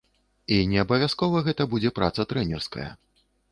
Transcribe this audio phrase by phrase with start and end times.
[0.55, 2.91] І неабавязкова гэта будзе праца трэнерская.